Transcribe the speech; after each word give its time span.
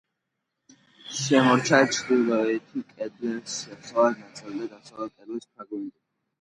შემორჩა 1.17 1.79
ჩრდილოეთი 1.97 2.83
კედლის 2.95 3.61
დასავლეთი 3.75 4.25
ნაწილი 4.25 4.61
და 4.65 4.73
დასავლეთი 4.75 5.15
კედლის 5.15 5.49
ფრაგმენტი. 5.55 5.97